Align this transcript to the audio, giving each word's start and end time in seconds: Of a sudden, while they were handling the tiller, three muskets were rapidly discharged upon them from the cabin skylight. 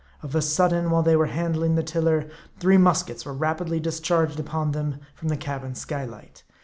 Of 0.23 0.33
a 0.33 0.41
sudden, 0.41 0.89
while 0.89 1.03
they 1.03 1.15
were 1.15 1.27
handling 1.27 1.75
the 1.75 1.83
tiller, 1.83 2.27
three 2.59 2.77
muskets 2.79 3.23
were 3.23 3.33
rapidly 3.33 3.79
discharged 3.79 4.39
upon 4.39 4.71
them 4.71 4.97
from 5.13 5.27
the 5.27 5.37
cabin 5.37 5.75
skylight. 5.75 6.41